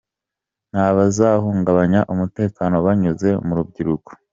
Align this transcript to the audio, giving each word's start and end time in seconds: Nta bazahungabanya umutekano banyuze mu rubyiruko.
Nta 0.71 0.85
bazahungabanya 0.97 2.01
umutekano 2.13 2.75
banyuze 2.85 3.29
mu 3.45 3.53
rubyiruko. 3.57 4.09